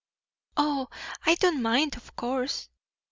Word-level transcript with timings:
"Oh, 0.57 0.89
I 1.27 1.35
don't 1.35 1.61
mind, 1.61 1.95
of 1.95 2.15
course!" 2.15 2.69